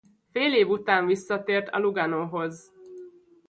[0.31, 2.71] Fél év után visszatért a Luganóhoz.